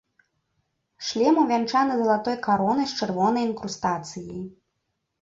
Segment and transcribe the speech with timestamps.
[1.09, 4.45] Шлем увянчаны залатой каронай з чырвонай інкрустацыяй.